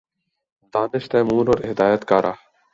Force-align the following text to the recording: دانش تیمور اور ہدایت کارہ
دانش 0.73 1.03
تیمور 1.11 1.45
اور 1.51 1.59
ہدایت 1.69 2.01
کارہ 2.09 2.31